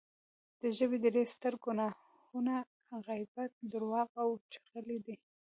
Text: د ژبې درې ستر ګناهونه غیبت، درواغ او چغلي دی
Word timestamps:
د 0.61 0.63
ژبې 0.77 0.97
درې 1.05 1.23
ستر 1.33 1.53
ګناهونه 1.63 2.55
غیبت، 3.07 3.51
درواغ 3.71 4.07
او 4.21 4.29
چغلي 4.51 4.97
دی 5.05 5.15